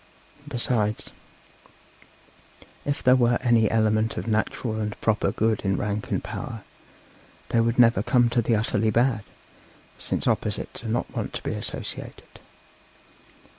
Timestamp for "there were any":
3.03-3.69